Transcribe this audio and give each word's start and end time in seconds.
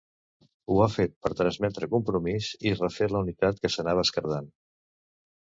Ho 0.69 0.77
ha 0.85 0.87
fet 0.93 1.11
per 1.25 1.31
transmetre 1.41 1.89
compromís 1.91 2.49
i 2.71 2.73
refer 2.79 3.09
la 3.13 3.23
unitat 3.27 3.61
que 3.67 3.73
s’anava 3.77 4.09
esquerdant. 4.09 4.51